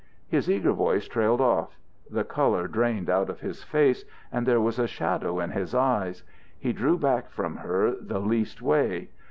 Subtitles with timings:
[0.27, 1.77] His eager voice trailed off.
[2.09, 6.23] The colour drained out of his face and there was a shadow in his eyes.
[6.57, 9.09] He drew back from her the least way.